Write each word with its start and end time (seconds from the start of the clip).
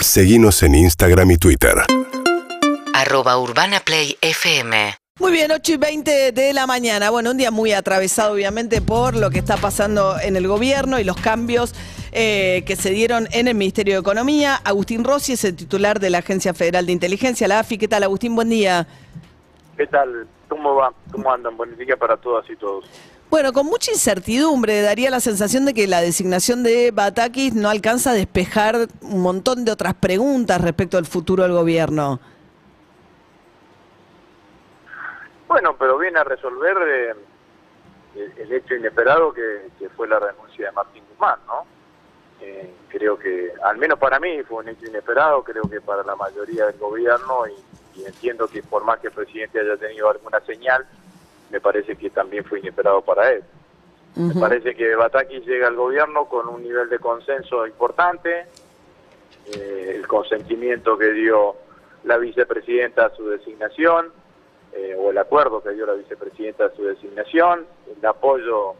Seguimos 0.00 0.62
en 0.62 0.76
Instagram 0.76 1.32
y 1.32 1.38
Twitter. 1.38 1.74
Arroba 2.94 3.36
Urbana 3.38 3.80
Play 3.80 4.16
FM. 4.20 4.94
Muy 5.18 5.32
bien, 5.32 5.50
8 5.50 5.72
y 5.72 5.76
20 5.76 6.32
de 6.32 6.52
la 6.52 6.68
mañana. 6.68 7.10
Bueno, 7.10 7.32
un 7.32 7.36
día 7.36 7.50
muy 7.50 7.72
atravesado 7.72 8.34
obviamente 8.34 8.80
por 8.80 9.16
lo 9.16 9.30
que 9.30 9.40
está 9.40 9.56
pasando 9.56 10.16
en 10.20 10.36
el 10.36 10.46
gobierno 10.46 11.00
y 11.00 11.04
los 11.04 11.16
cambios 11.16 11.74
eh, 12.12 12.62
que 12.64 12.76
se 12.76 12.90
dieron 12.90 13.26
en 13.32 13.48
el 13.48 13.56
Ministerio 13.56 13.94
de 13.94 14.00
Economía. 14.00 14.54
Agustín 14.64 15.02
Rossi 15.02 15.32
es 15.32 15.44
el 15.44 15.56
titular 15.56 15.98
de 15.98 16.10
la 16.10 16.18
Agencia 16.18 16.54
Federal 16.54 16.86
de 16.86 16.92
Inteligencia, 16.92 17.48
la 17.48 17.58
AFI. 17.58 17.78
¿Qué 17.78 17.88
tal, 17.88 18.04
Agustín? 18.04 18.36
Buen 18.36 18.50
día. 18.50 18.86
¿Qué 19.76 19.86
tal? 19.88 20.28
¿Cómo 20.48 20.76
va? 20.76 20.92
¿Cómo 21.10 21.32
andan? 21.32 21.56
Buen 21.56 21.76
día 21.76 21.96
para 21.96 22.16
todas 22.16 22.48
y 22.48 22.54
todos. 22.56 22.84
Bueno, 23.30 23.52
con 23.52 23.66
mucha 23.66 23.90
incertidumbre 23.90 24.80
daría 24.80 25.10
la 25.10 25.20
sensación 25.20 25.66
de 25.66 25.74
que 25.74 25.86
la 25.86 26.00
designación 26.00 26.62
de 26.62 26.92
Batakis 26.92 27.54
no 27.54 27.68
alcanza 27.68 28.12
a 28.12 28.14
despejar 28.14 28.88
un 29.02 29.20
montón 29.20 29.66
de 29.66 29.72
otras 29.72 29.94
preguntas 29.94 30.58
respecto 30.62 30.96
al 30.96 31.04
futuro 31.04 31.42
del 31.42 31.52
gobierno. 31.52 32.20
Bueno, 35.46 35.76
pero 35.78 35.98
viene 35.98 36.18
a 36.18 36.24
resolver 36.24 36.76
eh, 36.86 37.14
el, 38.38 38.52
hecho 38.52 38.74
inesperado 38.74 39.32
que, 39.34 39.68
que 39.78 39.90
fue 39.90 40.08
la 40.08 40.18
renuncia 40.18 40.66
de 40.66 40.72
Martín 40.72 41.04
Guzmán, 41.10 41.38
¿no? 41.46 41.66
Eh, 42.40 42.72
creo 42.88 43.18
que, 43.18 43.52
al 43.62 43.76
menos 43.76 43.98
para 43.98 44.18
mí, 44.20 44.42
fue 44.44 44.58
un 44.58 44.68
hecho 44.68 44.86
inesperado, 44.86 45.42
creo 45.42 45.64
que 45.68 45.80
para 45.82 46.02
la 46.02 46.16
mayoría 46.16 46.66
del 46.66 46.78
gobierno, 46.78 47.44
y, 47.46 48.00
y 48.00 48.06
entiendo 48.06 48.48
que 48.48 48.62
por 48.62 48.84
más 48.84 49.00
que 49.00 49.08
el 49.08 49.12
presidente 49.12 49.60
haya 49.60 49.76
tenido 49.76 50.08
alguna 50.10 50.40
señal, 50.40 50.86
me 51.50 51.60
parece 51.60 51.96
que 51.96 52.10
también 52.10 52.44
fue 52.44 52.60
inesperado 52.60 53.02
para 53.02 53.30
él. 53.32 53.42
Me 54.16 54.34
parece 54.34 54.74
que 54.74 54.96
Bataki 54.96 55.40
llega 55.40 55.68
al 55.68 55.76
gobierno 55.76 56.24
con 56.24 56.48
un 56.48 56.62
nivel 56.62 56.88
de 56.88 56.98
consenso 56.98 57.64
importante, 57.66 58.46
eh, 59.54 59.92
el 59.94 60.08
consentimiento 60.08 60.98
que 60.98 61.12
dio 61.12 61.54
la 62.02 62.16
vicepresidenta 62.16 63.06
a 63.06 63.14
su 63.14 63.28
designación, 63.28 64.10
eh, 64.72 64.96
o 64.98 65.10
el 65.10 65.18
acuerdo 65.18 65.62
que 65.62 65.70
dio 65.70 65.86
la 65.86 65.92
vicepresidenta 65.92 66.66
a 66.66 66.70
su 66.70 66.84
designación, 66.84 67.64
el 67.96 68.04
apoyo 68.04 68.74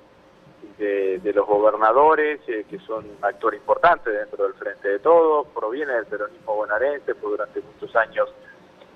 de, 0.76 1.18
de 1.18 1.32
los 1.32 1.46
gobernadores, 1.46 2.40
eh, 2.48 2.64
que 2.68 2.80
son 2.80 3.04
un 3.04 3.24
actor 3.24 3.54
importante 3.54 4.10
dentro 4.10 4.42
del 4.44 4.54
Frente 4.54 4.88
de 4.88 4.98
Todos, 4.98 5.46
proviene 5.54 5.92
del 5.92 6.06
peronismo 6.06 6.56
bonaerense, 6.56 7.14
fue 7.14 7.30
durante 7.30 7.60
muchos 7.60 7.94
años 7.94 8.28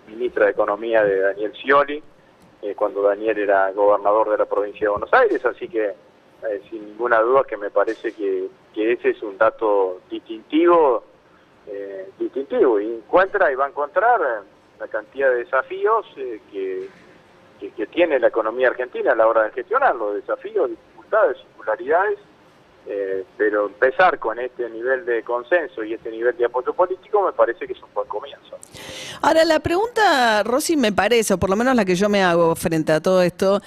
ministra 0.09 0.47
de 0.47 0.51
Economía 0.51 1.05
de 1.05 1.21
Daniel 1.21 1.53
Scioli, 1.55 2.03
eh, 2.63 2.75
cuando 2.75 3.03
Daniel 3.03 3.39
era 3.39 3.73
gobernador 3.73 4.31
de 4.31 4.39
la 4.39 4.47
provincia 4.47 4.87
de 4.87 4.91
Buenos 4.91 5.13
Aires, 5.13 5.45
así 5.45 5.69
que 5.69 5.95
eh, 6.49 6.61
sin 6.71 6.87
ninguna 6.87 7.21
duda 7.21 7.45
que 7.45 7.57
me 7.57 7.71
parece 7.71 8.13
que, 8.13 8.49
ese 8.75 9.11
es 9.11 9.23
un 9.23 9.39
dato 9.39 10.01
distintivo, 10.11 11.05
eh, 11.67 12.11
distintivo, 12.19 12.81
y 12.81 12.87
encuentra 12.87 13.53
y 13.53 13.55
va 13.55 13.67
a 13.67 13.69
encontrar 13.69 14.21
la 14.79 14.89
cantidad 14.89 15.31
de 15.31 15.45
desafíos 15.45 16.07
eh, 16.17 16.41
que, 16.51 16.89
que, 17.61 17.71
que 17.71 17.87
tiene 17.87 18.19
la 18.19 18.29
economía 18.29 18.69
argentina 18.69 19.13
a 19.13 19.15
la 19.15 19.29
hora 19.29 19.45
de 19.45 19.51
gestionarlo, 19.53 20.15
desafíos, 20.15 20.71
dificultades, 20.71 21.39
singularidades, 21.39 22.19
eh, 22.87 23.25
pero 23.37 23.67
empezar 23.67 24.19
con 24.19 24.39
este 24.39 24.69
nivel 24.69 25.05
de 25.05 25.23
consenso 25.23 25.85
y 25.85 25.95
este 25.95 26.11
nivel 26.11 26.37
de 26.37 26.47
apoyo 26.47 26.73
político 26.75 27.23
me 27.25 27.33
parece 27.33 27.67
que 27.67 27.73
es 27.73 27.83
un 27.83 27.93
buen 27.95 28.09
comienzo. 28.09 28.59
Ahora, 29.21 29.45
la 29.45 29.61
pregunta, 29.61 30.43
Rosy, 30.43 30.77
me 30.77 30.93
parece, 30.93 31.35
o 31.35 31.39
por 31.39 31.49
lo 31.49 31.57
menos 31.57 31.77
la 31.77 31.85
que 31.85 31.95
yo 31.95 32.09
me 32.09 32.23
hago 32.23 32.57
frente 32.57 32.93
a 32.93 33.01
todo 33.01 33.23
esto, 33.23 33.61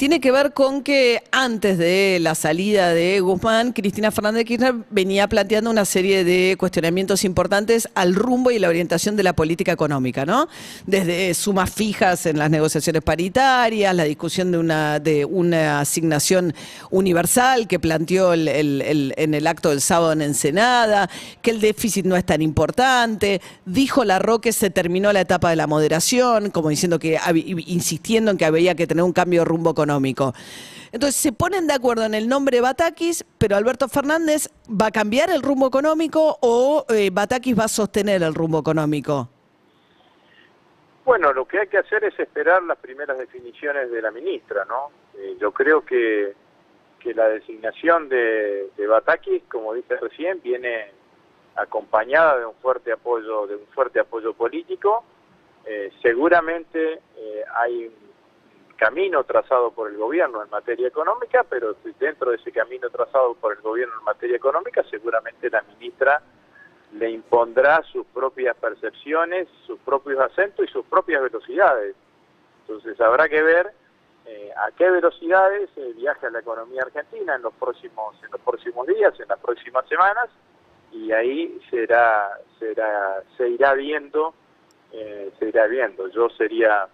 tiene 0.00 0.18
que 0.18 0.32
ver 0.32 0.54
con 0.54 0.82
que 0.82 1.22
antes 1.30 1.76
de 1.76 2.20
la 2.22 2.34
salida 2.34 2.94
de 2.94 3.20
Guzmán, 3.20 3.72
Cristina 3.72 4.10
Fernández 4.10 4.38
de 4.38 4.44
Kirchner 4.46 4.74
venía 4.88 5.28
planteando 5.28 5.70
una 5.70 5.84
serie 5.84 6.24
de 6.24 6.56
cuestionamientos 6.58 7.22
importantes 7.22 7.86
al 7.94 8.14
rumbo 8.14 8.50
y 8.50 8.58
la 8.58 8.70
orientación 8.70 9.14
de 9.14 9.24
la 9.24 9.34
política 9.34 9.72
económica, 9.72 10.24
¿no? 10.24 10.48
Desde 10.86 11.34
sumas 11.34 11.70
fijas 11.70 12.24
en 12.24 12.38
las 12.38 12.48
negociaciones 12.48 13.02
paritarias, 13.02 13.94
la 13.94 14.04
discusión 14.04 14.50
de 14.50 15.26
una, 15.26 15.80
asignación 15.80 16.54
universal 16.90 17.68
que 17.68 17.78
planteó 17.78 18.32
en 18.32 19.34
el 19.34 19.46
acto 19.46 19.68
del 19.68 19.82
sábado 19.82 20.12
en 20.12 20.22
Ensenada, 20.22 21.10
que 21.42 21.50
el 21.50 21.60
déficit 21.60 22.06
no 22.06 22.16
es 22.16 22.24
tan 22.24 22.40
importante, 22.40 23.42
dijo 23.66 24.06
la 24.06 24.18
Roque 24.18 24.54
se 24.54 24.70
terminó 24.70 25.12
la 25.12 25.20
etapa 25.20 25.50
de 25.50 25.56
la 25.56 25.66
moderación, 25.66 26.48
como 26.48 26.70
diciendo 26.70 26.98
que, 26.98 27.20
insistiendo 27.66 28.30
en 28.30 28.38
que 28.38 28.46
había 28.46 28.74
que 28.74 28.86
tener 28.86 29.04
un 29.04 29.12
cambio 29.12 29.42
de 29.42 29.44
rumbo 29.44 29.68
económico. 29.72 29.89
Entonces 30.92 31.16
se 31.16 31.32
ponen 31.32 31.66
de 31.66 31.74
acuerdo 31.74 32.04
en 32.04 32.14
el 32.14 32.28
nombre 32.28 32.60
Batakis, 32.60 33.24
pero 33.38 33.56
Alberto 33.56 33.88
Fernández 33.88 34.48
va 34.68 34.86
a 34.86 34.90
cambiar 34.90 35.30
el 35.30 35.42
rumbo 35.42 35.66
económico 35.66 36.38
o 36.40 36.84
eh, 36.88 37.10
Batakis 37.12 37.58
va 37.58 37.64
a 37.64 37.68
sostener 37.68 38.22
el 38.22 38.34
rumbo 38.34 38.58
económico. 38.58 39.28
Bueno, 41.04 41.32
lo 41.32 41.46
que 41.46 41.60
hay 41.60 41.66
que 41.68 41.78
hacer 41.78 42.04
es 42.04 42.18
esperar 42.18 42.62
las 42.62 42.78
primeras 42.78 43.18
definiciones 43.18 43.90
de 43.90 44.02
la 44.02 44.10
ministra, 44.10 44.64
¿no? 44.64 44.90
Eh, 45.18 45.36
yo 45.40 45.50
creo 45.52 45.84
que, 45.84 46.34
que 46.98 47.14
la 47.14 47.28
designación 47.28 48.08
de, 48.08 48.68
de 48.76 48.86
Batakis, 48.86 49.42
como 49.48 49.74
dije 49.74 49.96
recién, 49.96 50.40
viene 50.42 50.92
acompañada 51.56 52.38
de 52.38 52.46
un 52.46 52.54
fuerte 52.56 52.92
apoyo, 52.92 53.46
de 53.46 53.56
un 53.56 53.66
fuerte 53.74 54.00
apoyo 54.00 54.34
político. 54.34 55.04
Eh, 55.64 55.90
seguramente 56.02 57.00
eh, 57.16 57.44
hay 57.54 57.90
camino 58.80 59.22
trazado 59.24 59.72
por 59.72 59.90
el 59.90 59.98
gobierno 59.98 60.42
en 60.42 60.48
materia 60.48 60.88
económica, 60.88 61.44
pero 61.44 61.76
dentro 61.98 62.30
de 62.30 62.36
ese 62.36 62.50
camino 62.50 62.88
trazado 62.88 63.34
por 63.34 63.52
el 63.52 63.60
gobierno 63.60 63.94
en 63.98 64.04
materia 64.04 64.36
económica, 64.36 64.82
seguramente 64.90 65.50
la 65.50 65.60
ministra 65.60 66.22
le 66.94 67.10
impondrá 67.10 67.82
sus 67.92 68.06
propias 68.06 68.56
percepciones, 68.56 69.48
sus 69.66 69.78
propios 69.80 70.18
acentos 70.18 70.66
y 70.66 70.72
sus 70.72 70.86
propias 70.86 71.22
velocidades. 71.22 71.94
Entonces 72.62 72.98
habrá 73.02 73.28
que 73.28 73.42
ver 73.42 73.70
eh, 74.24 74.50
a 74.56 74.70
qué 74.74 74.88
velocidades 74.90 75.68
eh, 75.76 75.92
viaja 75.94 76.30
la 76.30 76.40
economía 76.40 76.80
argentina 76.80 77.34
en 77.34 77.42
los 77.42 77.52
próximos 77.52 78.16
en 78.24 78.30
los 78.30 78.40
próximos 78.40 78.86
días, 78.86 79.12
en 79.20 79.28
las 79.28 79.40
próximas 79.40 79.86
semanas 79.88 80.30
y 80.90 81.12
ahí 81.12 81.60
será 81.68 82.30
será 82.58 83.22
se 83.36 83.46
irá 83.46 83.74
viendo 83.74 84.32
eh, 84.92 85.30
se 85.38 85.48
irá 85.50 85.66
viendo. 85.66 86.08
Yo 86.08 86.30
sería 86.30 86.88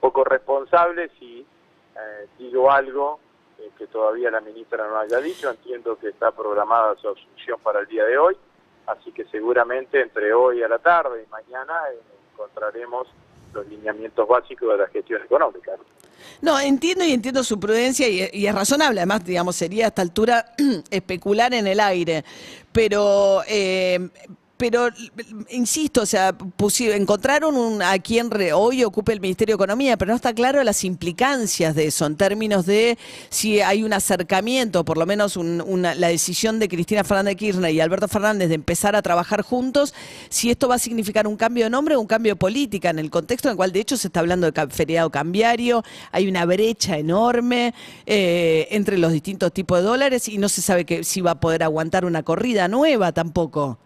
poco 0.00 0.24
responsable 0.24 1.10
si 1.18 1.40
eh, 1.40 2.26
digo 2.38 2.70
algo 2.70 3.20
eh, 3.58 3.70
que 3.76 3.86
todavía 3.86 4.30
la 4.30 4.40
ministra 4.40 4.86
no 4.88 4.98
haya 4.98 5.18
dicho. 5.18 5.50
Entiendo 5.50 5.98
que 5.98 6.08
está 6.08 6.30
programada 6.30 6.96
su 6.96 7.08
asunción 7.08 7.58
para 7.62 7.80
el 7.80 7.86
día 7.86 8.04
de 8.04 8.18
hoy, 8.18 8.36
así 8.86 9.12
que 9.12 9.24
seguramente 9.26 10.00
entre 10.00 10.32
hoy 10.32 10.62
a 10.62 10.68
la 10.68 10.78
tarde 10.78 11.24
y 11.26 11.30
mañana 11.30 11.74
eh, 11.92 11.98
encontraremos 12.32 13.08
los 13.52 13.66
lineamientos 13.66 14.28
básicos 14.28 14.70
de 14.70 14.78
la 14.78 14.86
gestión 14.88 15.22
económica. 15.22 15.72
¿no? 16.42 16.58
Entiendo 16.60 17.04
y 17.04 17.12
entiendo 17.12 17.42
su 17.42 17.58
prudencia 17.58 18.08
y, 18.08 18.28
y 18.32 18.46
es 18.46 18.54
razonable. 18.54 19.00
Además, 19.00 19.24
digamos, 19.24 19.56
sería 19.56 19.86
a 19.86 19.88
esta 19.88 20.02
altura 20.02 20.54
especular 20.90 21.52
en 21.54 21.66
el 21.66 21.80
aire. 21.80 22.24
Pero, 22.72 23.42
eh, 23.48 24.10
pero 24.58 24.88
insisto, 25.48 26.02
o 26.02 26.06
sea, 26.06 26.36
pusi- 26.36 26.90
encontraron 26.92 27.56
un, 27.56 27.80
a 27.80 27.98
quien 28.00 28.30
re- 28.30 28.52
hoy 28.52 28.84
ocupe 28.84 29.12
el 29.12 29.20
Ministerio 29.20 29.54
de 29.54 29.56
Economía, 29.64 29.96
pero 29.96 30.10
no 30.10 30.16
está 30.16 30.34
claro 30.34 30.62
las 30.64 30.84
implicancias 30.84 31.74
de 31.74 31.86
eso 31.86 32.04
en 32.04 32.16
términos 32.16 32.66
de 32.66 32.98
si 33.30 33.60
hay 33.60 33.84
un 33.84 33.92
acercamiento, 33.92 34.84
por 34.84 34.98
lo 34.98 35.06
menos 35.06 35.36
un- 35.36 35.60
una- 35.62 35.94
la 35.94 36.08
decisión 36.08 36.58
de 36.58 36.68
Cristina 36.68 37.04
Fernández 37.04 37.32
de 37.32 37.36
Kirchner 37.36 37.72
y 37.72 37.80
Alberto 37.80 38.08
Fernández 38.08 38.48
de 38.48 38.56
empezar 38.56 38.96
a 38.96 39.02
trabajar 39.02 39.42
juntos, 39.42 39.94
si 40.28 40.50
esto 40.50 40.68
va 40.68 40.74
a 40.74 40.78
significar 40.78 41.26
un 41.26 41.36
cambio 41.36 41.64
de 41.64 41.70
nombre 41.70 41.96
o 41.96 42.00
un 42.00 42.06
cambio 42.06 42.32
de 42.32 42.36
política 42.36 42.90
en 42.90 42.98
el 42.98 43.10
contexto 43.10 43.48
en 43.48 43.52
el 43.52 43.56
cual 43.56 43.72
de 43.72 43.80
hecho 43.80 43.96
se 43.96 44.08
está 44.08 44.20
hablando 44.20 44.50
de 44.50 44.66
feriado 44.68 45.10
cambiario, 45.10 45.84
hay 46.10 46.28
una 46.28 46.44
brecha 46.44 46.98
enorme 46.98 47.74
eh, 48.06 48.66
entre 48.72 48.98
los 48.98 49.12
distintos 49.12 49.52
tipos 49.52 49.78
de 49.78 49.84
dólares 49.84 50.28
y 50.28 50.38
no 50.38 50.48
se 50.48 50.62
sabe 50.62 50.84
que, 50.84 51.04
si 51.04 51.20
va 51.20 51.30
a 51.32 51.40
poder 51.40 51.62
aguantar 51.62 52.04
una 52.04 52.22
corrida 52.24 52.66
nueva 52.68 53.12
tampoco. 53.12 53.78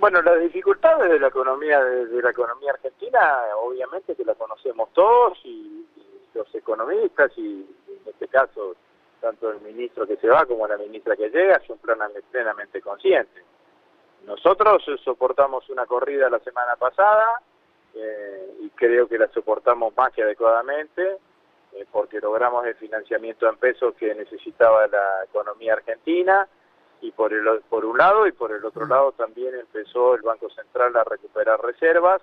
Bueno, 0.00 0.22
las 0.22 0.40
dificultades 0.40 1.10
de 1.10 1.20
la 1.20 1.28
economía 1.28 1.84
de, 1.84 2.22
la 2.22 2.30
economía 2.30 2.70
argentina, 2.72 3.42
obviamente 3.60 4.16
que 4.16 4.24
la 4.24 4.34
conocemos 4.34 4.88
todos 4.94 5.38
y, 5.44 5.86
los 6.32 6.54
economistas 6.54 7.32
y 7.36 7.66
en 7.88 8.08
este 8.08 8.28
caso 8.28 8.76
tanto 9.20 9.50
el 9.50 9.60
ministro 9.60 10.06
que 10.06 10.16
se 10.16 10.28
va 10.28 10.46
como 10.46 10.66
la 10.66 10.78
ministra 10.78 11.16
que 11.16 11.28
llega 11.28 11.60
son 11.66 11.76
plenamente, 11.78 12.80
conscientes. 12.80 13.44
Nosotros 14.24 14.82
soportamos 15.04 15.68
una 15.68 15.84
corrida 15.86 16.30
la 16.30 16.38
semana 16.38 16.76
pasada 16.76 17.42
eh, 17.94 18.54
y 18.60 18.70
creo 18.70 19.06
que 19.06 19.18
la 19.18 19.28
soportamos 19.28 19.94
más 19.96 20.12
que 20.12 20.22
adecuadamente 20.22 21.18
eh, 21.72 21.84
porque 21.92 22.20
logramos 22.20 22.64
el 22.64 22.76
financiamiento 22.76 23.48
en 23.48 23.56
pesos 23.56 23.94
que 23.96 24.14
necesitaba 24.14 24.86
la 24.86 25.24
economía 25.24 25.74
argentina 25.74 26.48
y 27.00 27.10
por 27.12 27.32
el 27.32 27.44
por 27.68 27.84
un 27.84 27.96
lado 27.98 28.26
y 28.26 28.32
por 28.32 28.52
el 28.52 28.64
otro 28.64 28.86
lado 28.86 29.12
también 29.12 29.54
empezó 29.54 30.14
el 30.14 30.22
Banco 30.22 30.50
Central 30.50 30.96
a 30.96 31.04
recuperar 31.04 31.60
reservas 31.60 32.22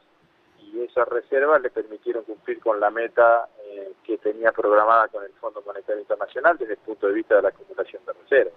y 0.60 0.82
esas 0.82 1.08
reservas 1.08 1.62
le 1.62 1.70
permitieron 1.70 2.24
cumplir 2.24 2.60
con 2.60 2.80
la 2.80 2.90
meta 2.90 3.48
eh, 3.64 3.94
que 4.04 4.18
tenía 4.18 4.52
programada 4.52 5.08
con 5.08 5.24
el 5.24 5.32
Fondo 5.34 5.62
Monetario 5.66 6.02
Internacional 6.02 6.58
desde 6.58 6.74
el 6.74 6.80
punto 6.80 7.08
de 7.08 7.14
vista 7.14 7.36
de 7.36 7.42
la 7.44 7.50
acumulación 7.50 8.04
de 8.06 8.14
reservas. 8.14 8.54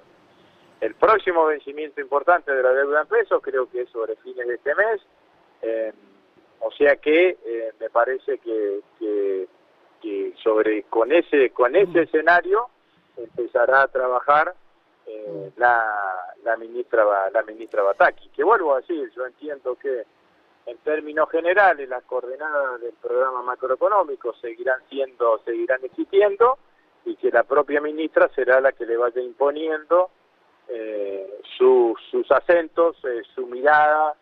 el 0.81 0.95
próximo 0.95 1.47
vencimiento 1.47 2.01
importante 2.01 2.53
de 2.53 2.63
la 2.63 2.73
deuda 2.73 3.03
en 3.03 3.09
pesos 3.09 3.41
creo 3.43 3.71
que 3.71 3.83
es 3.83 3.91
sobre 3.91 4.17
fines 4.17 4.47
de 4.47 4.55
este 4.55 4.75
mes. 4.75 5.01
Eh, 5.63 5.93
o 6.61 6.71
sea 6.73 6.97
que 6.97 7.39
eh, 7.45 7.73
me 7.81 7.89
parece 7.91 8.39
que, 8.39 8.81
que, 8.99 9.49
que, 10.03 10.35
sobre 10.43 10.83
con 10.85 11.11
ese 11.11 11.51
con 11.51 11.75
ese 11.75 12.03
escenario 12.03 12.69
empezará 13.17 13.83
a 13.83 13.89
trabajar 13.89 14.55
eh, 15.06 15.52
la, 15.56 16.35
la 16.44 16.56
ministra 16.56 17.05
la 17.32 17.43
ministra 17.43 17.82
Bataki. 17.82 18.29
Que 18.31 18.44
vuelvo 18.44 18.75
a 18.75 18.81
decir, 18.81 19.11
yo 19.14 19.26
entiendo 19.26 19.76
que 19.76 20.05
en 20.67 20.79
términos 20.79 21.29
generales 21.31 21.88
las 21.88 22.05
coordenadas 22.05 22.81
del 22.81 22.93
programa 22.94 23.43
macroeconómico 23.43 24.35
seguirán 24.35 24.81
siendo 24.88 25.38
seguirán 25.44 25.81
existiendo 25.85 26.58
y 27.05 27.17
que 27.17 27.31
la 27.31 27.44
propia 27.44 27.81
ministra 27.81 28.29
será 28.35 28.61
la 28.61 28.73
que 28.73 28.87
le 28.87 28.97
vaya 28.97 29.20
imponiendo 29.20 30.11
eh, 30.69 31.41
sus 31.58 32.31
acentos, 32.31 32.97
eh, 33.05 33.23
su 33.35 33.47
mirada, 33.47 34.14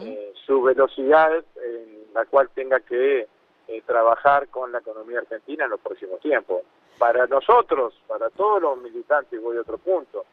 eh, 0.00 0.32
su 0.46 0.62
velocidad 0.62 1.32
en 1.32 2.12
la 2.12 2.24
cual 2.26 2.48
tenga 2.54 2.80
que 2.80 3.26
eh, 3.68 3.82
trabajar 3.86 4.48
con 4.48 4.72
la 4.72 4.78
economía 4.78 5.18
argentina 5.18 5.64
en 5.64 5.70
los 5.70 5.80
próximos 5.80 6.20
tiempos. 6.20 6.62
Para 6.98 7.26
nosotros, 7.26 7.94
para 8.06 8.30
todos 8.30 8.62
los 8.62 8.78
militantes, 8.78 9.42
voy 9.42 9.56
a 9.56 9.62
otro 9.62 9.78
punto, 9.78 10.24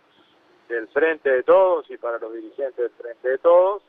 del 0.68 0.88
Frente 0.90 1.30
de 1.30 1.44
Todos 1.44 1.90
y 1.90 1.98
para 1.98 2.18
los 2.20 2.34
dirigentes 2.34 2.78
del 2.78 2.92
Frente 2.92 3.30
de 3.30 3.38
Todos, 3.40 3.84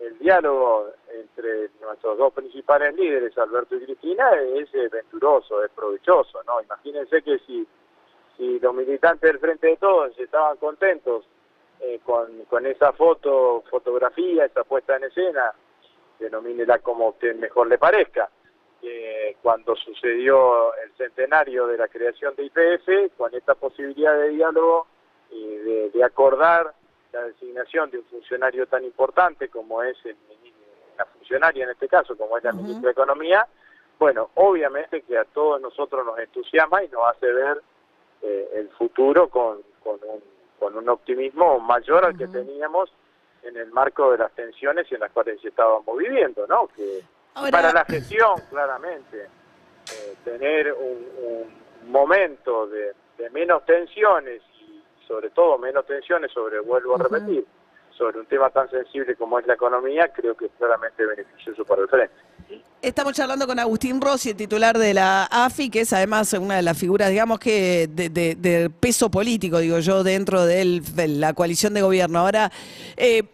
el 0.00 0.18
diálogo 0.18 0.88
entre 1.08 1.70
nuestros 1.80 2.18
dos 2.18 2.32
principales 2.32 2.94
líderes, 2.94 3.36
Alberto 3.38 3.76
y 3.76 3.84
Cristina, 3.84 4.30
es 4.32 4.72
venturoso, 4.90 5.62
es 5.62 5.70
provechoso, 5.70 6.42
¿no? 6.44 6.60
Imagínense 6.62 7.22
que 7.22 7.38
si 7.40 7.66
y 8.40 8.58
los 8.58 8.74
militantes 8.74 9.30
del 9.30 9.38
Frente 9.38 9.66
de 9.66 9.76
Todos 9.76 10.18
estaban 10.18 10.56
contentos 10.56 11.26
eh, 11.78 12.00
con, 12.02 12.44
con 12.46 12.64
esa 12.64 12.92
foto, 12.94 13.62
fotografía, 13.70 14.46
esa 14.46 14.64
puesta 14.64 14.96
en 14.96 15.04
escena, 15.04 15.52
denomínela 16.18 16.78
como 16.78 17.06
a 17.06 17.10
usted 17.10 17.36
mejor 17.36 17.68
le 17.68 17.76
parezca, 17.76 18.30
eh, 18.82 19.36
cuando 19.42 19.76
sucedió 19.76 20.74
el 20.76 20.92
centenario 20.96 21.66
de 21.66 21.76
la 21.76 21.88
creación 21.88 22.34
de 22.36 22.44
IPF, 22.44 23.16
con 23.16 23.34
esta 23.34 23.54
posibilidad 23.54 24.16
de 24.18 24.30
diálogo 24.30 24.86
y 25.30 25.56
de, 25.56 26.04
acordar 26.04 26.72
la 27.12 27.24
designación 27.24 27.90
de 27.90 27.98
un 27.98 28.04
funcionario 28.04 28.66
tan 28.66 28.84
importante 28.84 29.48
como 29.48 29.82
es 29.82 29.96
el, 30.04 30.16
la 30.96 31.04
funcionaria 31.04 31.64
en 31.64 31.70
este 31.70 31.88
caso, 31.88 32.16
como 32.16 32.38
es 32.38 32.44
la 32.44 32.52
ministra 32.52 32.86
de 32.86 32.92
Economía, 32.92 33.46
bueno, 33.98 34.30
obviamente 34.34 35.02
que 35.02 35.18
a 35.18 35.24
todos 35.24 35.60
nosotros 35.60 36.06
nos 36.06 36.18
entusiasma 36.18 36.82
y 36.82 36.88
nos 36.88 37.02
hace 37.04 37.30
ver 37.30 37.60
eh, 38.22 38.48
el 38.54 38.70
futuro 38.70 39.28
con, 39.28 39.58
con, 39.82 40.00
un, 40.08 40.22
con 40.58 40.74
un 40.74 40.88
optimismo 40.88 41.60
mayor 41.60 42.06
al 42.06 42.16
que 42.16 42.26
teníamos 42.28 42.90
en 43.42 43.56
el 43.58 43.70
marco 43.72 44.10
de 44.10 44.18
las 44.18 44.32
tensiones 44.32 44.90
en 44.90 45.00
las 45.00 45.10
cuales 45.12 45.44
estábamos 45.44 45.98
viviendo, 45.98 46.46
¿no? 46.46 46.68
Que 46.68 47.02
para 47.34 47.72
la 47.72 47.84
gestión, 47.84 48.40
claramente, 48.50 49.22
eh, 49.24 50.14
tener 50.24 50.72
un, 50.72 51.60
momento 51.86 52.66
de, 52.66 52.94
menos 53.30 53.64
tensiones 53.66 54.42
y 54.60 54.82
sobre 55.06 55.30
todo 55.30 55.58
menos 55.58 55.86
tensiones 55.86 56.30
sobre, 56.32 56.60
vuelvo 56.60 56.94
a 56.94 56.98
repetir, 56.98 57.44
sobre 57.96 58.20
un 58.20 58.26
tema 58.26 58.48
tan 58.50 58.70
sensible 58.70 59.14
como 59.16 59.38
es 59.38 59.46
la 59.46 59.54
economía, 59.54 60.08
creo 60.12 60.36
que 60.36 60.46
es 60.46 60.52
claramente 60.56 61.04
beneficioso 61.04 61.64
para 61.64 61.82
el 61.82 61.88
frente. 61.88 62.14
Estamos 62.80 63.12
charlando 63.12 63.46
con 63.46 63.58
Agustín 63.58 64.00
Rossi, 64.00 64.30
el 64.30 64.36
titular 64.36 64.78
de 64.78 64.94
la 64.94 65.24
AFI, 65.30 65.68
que 65.68 65.80
es 65.80 65.92
además 65.92 66.32
una 66.32 66.56
de 66.56 66.62
las 66.62 66.78
figuras, 66.78 67.10
digamos 67.10 67.38
que 67.38 67.88
de, 67.88 68.70
peso 68.80 69.10
político, 69.10 69.58
digo 69.58 69.80
yo, 69.80 70.02
dentro 70.02 70.46
de 70.46 70.82
la 71.08 71.34
coalición 71.34 71.74
de 71.74 71.82
gobierno. 71.82 72.20
Ahora, 72.20 72.50
eh, 72.96 73.24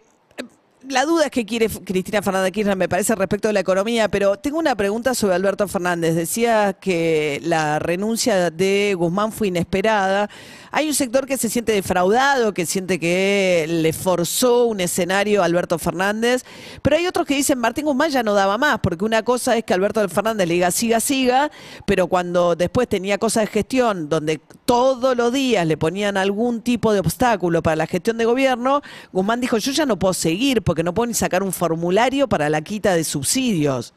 la 0.89 1.05
duda 1.05 1.25
es 1.25 1.31
que 1.31 1.45
quiere 1.45 1.69
Cristina 1.69 2.21
Fernández 2.21 2.51
Kirchner, 2.51 2.77
me 2.77 2.89
parece, 2.89 3.15
respecto 3.15 3.47
de 3.47 3.53
la 3.53 3.59
economía, 3.59 4.07
pero 4.09 4.37
tengo 4.37 4.59
una 4.59 4.75
pregunta 4.75 5.13
sobre 5.13 5.35
Alberto 5.35 5.67
Fernández. 5.67 6.15
Decía 6.15 6.73
que 6.73 7.39
la 7.43 7.79
renuncia 7.79 8.51
de 8.51 8.93
Guzmán 8.97 9.31
fue 9.31 9.47
inesperada. 9.47 10.29
Hay 10.71 10.87
un 10.87 10.93
sector 10.93 11.25
que 11.25 11.37
se 11.37 11.49
siente 11.49 11.71
defraudado, 11.71 12.53
que 12.53 12.65
siente 12.65 12.99
que 12.99 13.65
le 13.67 13.93
forzó 13.93 14.65
un 14.65 14.79
escenario 14.79 15.41
a 15.41 15.45
Alberto 15.45 15.79
Fernández, 15.79 16.43
pero 16.81 16.97
hay 16.97 17.07
otros 17.07 17.25
que 17.25 17.35
dicen 17.35 17.59
Martín 17.59 17.85
Guzmán 17.85 18.11
ya 18.11 18.23
no 18.23 18.33
daba 18.33 18.57
más, 18.57 18.79
porque 18.79 19.05
una 19.05 19.23
cosa 19.23 19.57
es 19.57 19.63
que 19.63 19.73
Alberto 19.73 20.07
Fernández 20.09 20.47
le 20.47 20.55
diga 20.55 20.71
siga, 20.71 20.99
siga, 20.99 21.51
pero 21.85 22.07
cuando 22.07 22.55
después 22.55 22.87
tenía 22.87 23.17
cosas 23.17 23.45
de 23.45 23.47
gestión 23.47 24.09
donde 24.09 24.39
todos 24.65 25.15
los 25.15 25.31
días 25.31 25.65
le 25.65 25.77
ponían 25.77 26.17
algún 26.17 26.61
tipo 26.61 26.93
de 26.93 26.99
obstáculo 26.99 27.63
para 27.63 27.75
la 27.75 27.87
gestión 27.87 28.17
de 28.17 28.25
gobierno, 28.25 28.81
Guzmán 29.11 29.41
dijo 29.41 29.57
yo 29.57 29.71
ya 29.71 29.85
no 29.85 29.97
puedo 29.97 30.13
seguir 30.13 30.61
porque 30.61 30.76
no 30.83 30.93
puedo 30.93 31.07
ni 31.07 31.13
sacar 31.13 31.43
un 31.43 31.51
formulario 31.51 32.27
para 32.27 32.49
la 32.49 32.61
quita 32.61 32.93
de 32.93 33.03
subsidios. 33.03 33.93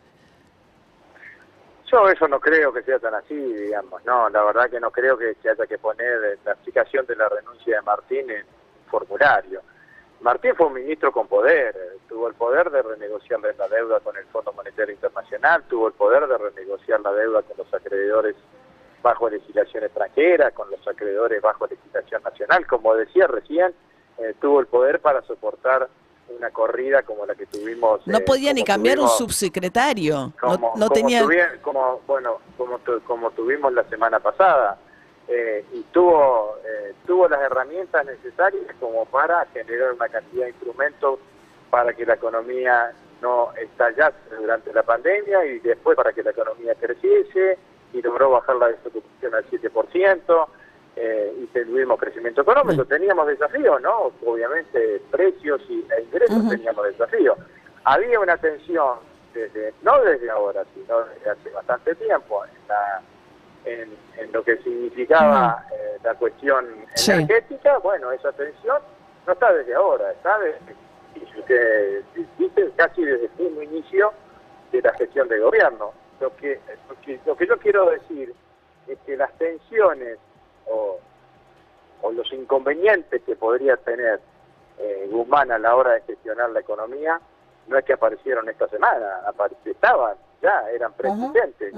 Yo 1.91 2.09
eso 2.09 2.29
no 2.29 2.39
creo 2.39 2.73
que 2.73 2.83
sea 2.83 3.01
tan 3.01 3.15
así, 3.15 3.35
digamos, 3.35 4.05
no, 4.05 4.29
la 4.29 4.45
verdad 4.45 4.71
que 4.71 4.79
no 4.79 4.93
creo 4.93 5.19
que 5.19 5.35
se 5.43 5.51
haya 5.51 5.67
que 5.67 5.77
poner 5.77 6.39
la 6.45 6.53
explicación 6.53 7.05
de 7.07 7.17
la 7.17 7.29
renuncia 7.29 7.77
de 7.77 7.83
Martín 7.83 8.31
en 8.31 8.45
formulario. 8.89 9.61
Martín 10.21 10.55
fue 10.55 10.67
un 10.67 10.75
ministro 10.75 11.11
con 11.11 11.27
poder, 11.27 11.75
tuvo 12.09 12.29
el 12.29 12.35
poder 12.35 12.71
de 12.71 12.83
renegociar 12.83 13.41
la 13.41 13.69
deuda 13.69 13.99
con 14.01 14.17
el 14.17 14.25
Fondo 14.27 14.53
Monetario 14.53 14.95
Internacional, 14.95 15.65
tuvo 15.69 15.89
el 15.89 15.95
poder 15.95 16.29
de 16.29 16.37
renegociar 16.39 17.01
la 17.01 17.13
deuda 17.13 17.43
con 17.43 17.57
los 17.57 17.73
acreedores 17.73 18.37
bajo 19.03 19.31
legislación 19.31 19.85
extranjera, 19.85 20.51
con 20.51 20.71
los 20.71 20.87
acreedores 20.87 21.41
bajo 21.41 21.67
legislación 21.67 22.23
nacional, 22.23 22.67
como 22.67 22.95
decía 22.95 23.27
recién, 23.27 23.75
eh, 24.19 24.35
tuvo 24.41 24.61
el 24.61 24.67
poder 24.67 25.01
para 25.01 25.23
soportar 25.23 25.89
una 26.37 26.51
corrida 26.51 27.03
como 27.03 27.27
la 27.27 27.35
que 27.35 27.47
tuvimos. 27.47 28.07
No 28.07 28.19
eh, 28.19 28.23
podía 28.23 28.53
ni 28.53 28.65
cambiar 28.65 28.99
un 28.99 29.09
subsecretario. 29.09 30.33
Como, 30.41 30.73
no, 30.77 30.89
tenía. 30.91 31.25
como, 31.63 32.01
bueno, 32.07 32.39
como, 32.57 32.81
como 33.07 33.31
tuvimos 33.33 33.73
la 33.73 33.85
semana 33.85 34.21
pasada. 34.21 34.79
Eh, 35.29 35.65
y 35.73 35.83
tuvo, 35.93 36.57
eh, 36.65 36.93
tuvo 37.07 37.29
las 37.29 37.41
herramientas 37.41 38.05
necesarias 38.05 38.65
como 38.81 39.05
para 39.07 39.47
generar 39.53 39.93
una 39.93 40.09
cantidad 40.09 40.45
de 40.45 40.51
instrumentos 40.51 41.21
para 41.71 41.93
que 41.95 42.05
la 42.05 42.15
economía 42.15 42.93
no 43.23 43.53
estallase 43.55 44.17
durante 44.37 44.73
la 44.73 44.83
pandemia 44.83 45.45
y 45.45 45.61
después 45.61 45.97
para 45.97 46.13
que 46.13 46.25
la 46.25 46.31
economía 46.31 46.75
creciese 46.75 47.59
y 47.93 48.03
logró 48.03 48.31
bajar 48.31 48.57
la 48.57 48.69
desocupación 48.69 49.35
al 49.35 49.49
7% 49.49 50.47
eh, 51.03 51.33
y 51.39 51.47
tuvimos 51.47 51.99
crecimiento 51.99 52.43
económico. 52.43 52.85
Teníamos 52.85 53.27
desafíos, 53.27 53.81
¿no? 53.81 54.13
Obviamente 54.27 55.01
precios 55.11 55.63
y, 55.71 55.87
e 55.97 56.03
ingresos 56.03 56.47
teníamos 56.51 56.85
desafíos. 56.85 57.39
Había 57.85 58.21
una 58.21 58.37
tensión, 58.37 58.99
desde, 59.33 59.73
no 59.81 59.99
desde 60.03 60.29
ahora, 60.29 60.63
sino 60.75 61.01
desde 61.05 61.31
hace 61.31 61.51
bastante 61.51 61.95
tiempo, 61.95 62.45
en, 63.65 63.97
en, 64.19 64.33
lo 64.33 64.43
que 64.45 64.59
significaba 64.59 65.65
eh, 65.73 65.99
la 66.05 66.15
cuestión 66.15 66.67
energética. 67.09 67.79
Bueno, 67.79 68.13
esa 68.13 68.33
tensión 68.33 68.83
no 69.27 69.33
está 69.33 69.55
desde 69.55 69.75
ahora, 69.75 70.13
está 70.13 70.39
desde, 70.39 72.05
dice, 72.39 72.71
casi 72.77 73.03
desde 73.03 73.25
el 73.25 73.45
mismo 73.45 73.63
inicio 73.63 74.13
de 74.71 74.83
la 74.83 74.93
gestión 74.95 75.29
de 75.29 75.39
gobierno. 75.39 75.95
Lo 76.21 76.37
que, 76.37 76.61
lo 76.91 77.01
que, 77.01 77.19
lo 77.25 77.37
que 77.37 77.47
yo 77.47 77.59
quiero 77.59 77.89
decir 77.89 78.35
es 78.87 78.99
que 79.07 79.17
las 79.17 79.33
tensiones 79.39 80.19
o, 80.71 80.99
los 82.13 82.33
inconvenientes 82.33 83.23
que 83.23 83.37
podría 83.37 83.77
tener 83.77 84.21
eh, 84.79 85.07
Guzmán 85.11 85.53
a 85.53 85.59
la 85.59 85.77
hora 85.77 85.93
de 85.93 86.03
gestionar 86.03 86.51
la 86.51 86.61
economía 86.61 87.21
no 87.69 87.79
es 87.79 87.85
que 87.85 87.93
aparecieron 87.93 88.49
esta 88.49 88.67
semana, 88.69 89.21
estaban 89.65 90.17
ya, 90.43 90.71
eran 90.71 90.93
presentes 90.95 91.75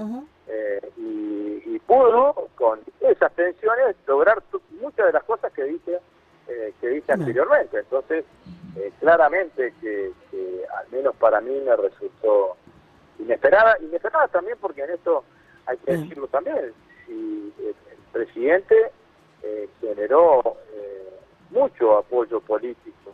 eh, 0.47 0.91
y, 0.97 1.79
pudo 1.85 2.47
con 2.55 2.79
esas 3.01 3.33
tensiones 3.33 3.97
lograr 4.07 4.41
muchas 4.81 5.07
de 5.07 5.11
las 5.11 5.23
cosas 5.25 5.51
que 5.51 5.65
dije 5.65 5.99
eh, 6.47 6.73
que 6.79 6.87
dije 6.87 7.11
anteriormente. 7.11 7.79
Entonces, 7.79 8.23
eh, 8.77 8.91
claramente 9.01 9.73
que, 9.81 10.13
al 10.77 10.87
menos 10.91 11.13
para 11.17 11.41
mí 11.41 11.51
me 11.59 11.75
resultó 11.75 12.55
inesperada, 13.19 13.77
inesperada 13.81 14.27
también 14.29 14.57
porque 14.61 14.83
en 14.83 14.91
esto 14.91 15.25
hay 15.65 15.77
que 15.77 15.91
decirlo 15.91 16.27
también, 16.27 16.73
si 17.05 17.53
presidente 18.13 18.91
eh, 19.41 19.67
generó 19.81 20.57
eh, 20.73 21.09
mucho 21.49 21.97
apoyo 21.97 22.39
político, 22.39 23.11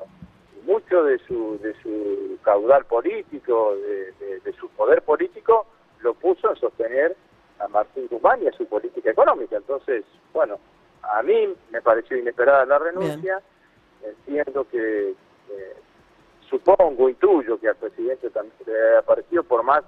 mucho 0.65 1.03
de 1.03 1.18
su, 1.20 1.58
de 1.63 1.74
su 1.82 2.38
caudal 2.44 2.86
político, 2.86 3.75
de, 3.75 4.53
su 4.60 4.70
poder 4.70 5.01
político, 5.01 5.65
lo 6.01 6.13
puso 6.13 6.50
en 6.50 6.56
sostener 6.58 7.15
a 7.60 7.68
Martín 7.68 8.08
Guzmán 8.10 8.44
y 8.44 8.48
a 8.48 8.51
su 8.51 8.65
política 8.65 9.12
económica. 9.12 9.58
Entonces, 9.58 10.03
bueno, 10.34 10.60
a 11.01 11.24
mí 11.24 11.56
me 11.72 11.82
pareció 11.82 12.18
inesperada 12.18 12.65
la 12.65 12.77
renuncia, 12.77 13.41
entiendo 14.03 14.68
que, 14.70 15.15
supongo, 16.50 17.10
intuyo 17.10 17.60
que 17.60 17.70
al 17.70 17.75
presidente 17.75 18.29
también 18.29 18.56
le 18.65 18.98
ha 18.98 19.01
parecido, 19.01 19.44
por 19.44 19.63
más 19.63 19.84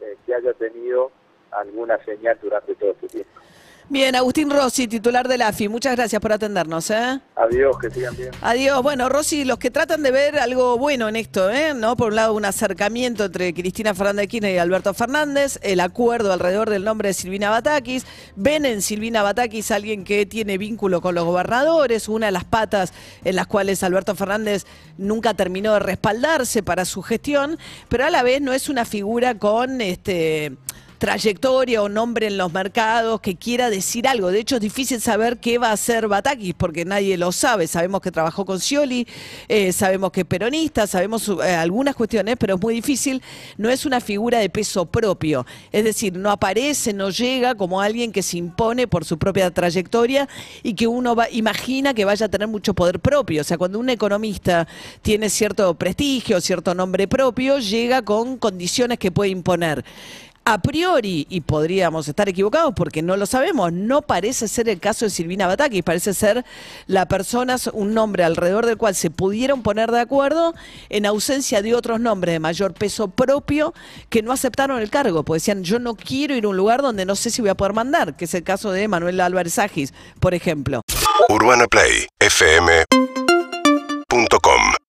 eh, 0.00 0.16
que 0.24 0.34
haya 0.34 0.52
tenido 0.54 1.10
alguna 1.50 2.02
señal 2.04 2.38
durante 2.42 2.74
todo 2.74 2.90
este 2.90 3.08
tiempo. 3.08 3.40
Bien, 3.88 4.16
Agustín 4.16 4.50
Rossi, 4.50 4.88
titular 4.88 5.28
de 5.28 5.38
la 5.38 5.46
AFI, 5.46 5.68
muchas 5.68 5.94
gracias 5.94 6.20
por 6.20 6.32
atendernos. 6.32 6.90
¿eh? 6.90 7.20
Adiós, 7.36 7.78
que 7.78 7.88
sigan 7.88 8.16
bien. 8.16 8.30
Adiós. 8.42 8.82
Bueno, 8.82 9.08
Rossi, 9.08 9.44
los 9.44 9.58
que 9.58 9.70
tratan 9.70 10.02
de 10.02 10.10
ver 10.10 10.40
algo 10.40 10.76
bueno 10.76 11.08
en 11.08 11.14
esto, 11.14 11.48
¿eh? 11.50 11.72
¿no? 11.72 11.96
Por 11.96 12.08
un 12.08 12.16
lado, 12.16 12.34
un 12.34 12.44
acercamiento 12.44 13.26
entre 13.26 13.54
Cristina 13.54 13.94
Fernández 13.94 14.22
de 14.22 14.28
Kirchner 14.28 14.54
y 14.56 14.58
Alberto 14.58 14.92
Fernández, 14.92 15.60
el 15.62 15.78
acuerdo 15.78 16.32
alrededor 16.32 16.68
del 16.68 16.82
nombre 16.82 17.10
de 17.10 17.14
Silvina 17.14 17.48
Batakis, 17.48 18.06
ven 18.34 18.64
en 18.64 18.82
Silvina 18.82 19.22
Batakis 19.22 19.70
alguien 19.70 20.02
que 20.02 20.26
tiene 20.26 20.58
vínculo 20.58 21.00
con 21.00 21.14
los 21.14 21.24
gobernadores, 21.24 22.08
una 22.08 22.26
de 22.26 22.32
las 22.32 22.44
patas 22.44 22.92
en 23.24 23.36
las 23.36 23.46
cuales 23.46 23.84
Alberto 23.84 24.16
Fernández 24.16 24.66
nunca 24.98 25.34
terminó 25.34 25.74
de 25.74 25.78
respaldarse 25.78 26.64
para 26.64 26.86
su 26.86 27.02
gestión, 27.02 27.56
pero 27.88 28.04
a 28.04 28.10
la 28.10 28.24
vez 28.24 28.40
no 28.40 28.52
es 28.52 28.68
una 28.68 28.84
figura 28.84 29.38
con 29.38 29.80
este 29.80 30.56
trayectoria 30.98 31.82
o 31.82 31.88
nombre 31.88 32.26
en 32.26 32.38
los 32.38 32.52
mercados 32.52 33.20
que 33.20 33.36
quiera 33.36 33.70
decir 33.70 34.08
algo. 34.08 34.30
De 34.30 34.40
hecho, 34.40 34.56
es 34.56 34.60
difícil 34.60 35.00
saber 35.00 35.38
qué 35.38 35.58
va 35.58 35.68
a 35.68 35.72
hacer 35.72 36.08
Batakis 36.08 36.54
porque 36.54 36.84
nadie 36.84 37.16
lo 37.16 37.32
sabe. 37.32 37.66
Sabemos 37.66 38.00
que 38.00 38.10
trabajó 38.10 38.44
con 38.44 38.60
Scioli, 38.60 39.06
eh, 39.48 39.72
sabemos 39.72 40.10
que 40.10 40.20
es 40.20 40.26
peronista, 40.26 40.86
sabemos 40.86 41.28
eh, 41.28 41.54
algunas 41.54 41.94
cuestiones, 41.94 42.36
pero 42.38 42.56
es 42.56 42.60
muy 42.60 42.74
difícil. 42.74 43.22
No 43.56 43.68
es 43.68 43.86
una 43.86 44.00
figura 44.00 44.38
de 44.38 44.48
peso 44.48 44.86
propio. 44.86 45.46
Es 45.72 45.84
decir, 45.84 46.16
no 46.16 46.30
aparece, 46.30 46.92
no 46.92 47.10
llega 47.10 47.54
como 47.54 47.80
alguien 47.80 48.12
que 48.12 48.22
se 48.22 48.38
impone 48.38 48.86
por 48.86 49.04
su 49.04 49.18
propia 49.18 49.50
trayectoria 49.50 50.28
y 50.62 50.74
que 50.74 50.86
uno 50.86 51.14
va, 51.14 51.30
imagina 51.30 51.94
que 51.94 52.04
vaya 52.04 52.26
a 52.26 52.28
tener 52.28 52.48
mucho 52.48 52.74
poder 52.74 53.00
propio. 53.00 53.42
O 53.42 53.44
sea, 53.44 53.58
cuando 53.58 53.78
un 53.78 53.90
economista 53.90 54.66
tiene 55.02 55.28
cierto 55.30 55.74
prestigio, 55.74 56.40
cierto 56.40 56.74
nombre 56.74 57.06
propio, 57.08 57.58
llega 57.58 58.02
con 58.02 58.38
condiciones 58.38 58.98
que 58.98 59.10
puede 59.10 59.30
imponer 59.30 59.84
a 60.46 60.58
priori, 60.62 61.26
y 61.28 61.40
podríamos 61.40 62.06
estar 62.06 62.28
equivocados 62.28 62.72
porque 62.76 63.02
no 63.02 63.16
lo 63.16 63.26
sabemos, 63.26 63.72
no 63.72 64.02
parece 64.02 64.46
ser 64.46 64.68
el 64.68 64.78
caso 64.78 65.04
de 65.04 65.10
Silvina 65.10 65.48
Batakis, 65.48 65.82
parece 65.82 66.14
ser 66.14 66.44
la 66.86 67.06
persona, 67.06 67.56
un 67.72 67.94
nombre 67.94 68.22
alrededor 68.22 68.64
del 68.64 68.76
cual 68.76 68.94
se 68.94 69.10
pudieron 69.10 69.62
poner 69.62 69.90
de 69.90 70.00
acuerdo 70.00 70.54
en 70.88 71.04
ausencia 71.04 71.62
de 71.62 71.74
otros 71.74 71.98
nombres 71.98 72.34
de 72.34 72.38
mayor 72.38 72.74
peso 72.74 73.08
propio 73.08 73.74
que 74.08 74.22
no 74.22 74.30
aceptaron 74.30 74.80
el 74.80 74.88
cargo, 74.88 75.24
porque 75.24 75.38
decían, 75.38 75.64
yo 75.64 75.80
no 75.80 75.96
quiero 75.96 76.36
ir 76.36 76.44
a 76.44 76.48
un 76.48 76.56
lugar 76.56 76.80
donde 76.80 77.04
no 77.04 77.16
sé 77.16 77.30
si 77.30 77.42
voy 77.42 77.50
a 77.50 77.56
poder 77.56 77.72
mandar, 77.72 78.16
que 78.16 78.26
es 78.26 78.34
el 78.34 78.44
caso 78.44 78.70
de 78.70 78.86
Manuel 78.86 79.20
Álvarez 79.20 79.58
Agis, 79.58 79.92
por 80.20 80.32
ejemplo. 80.32 80.80
Urbana 81.28 81.66
Play 81.66 82.06
fm 82.20 82.84